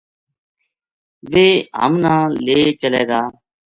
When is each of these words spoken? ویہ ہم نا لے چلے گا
ویہ 1.31 1.63
ہم 1.81 1.93
نا 2.03 2.13
لے 2.45 2.57
چلے 2.81 3.03
گا 3.09 3.21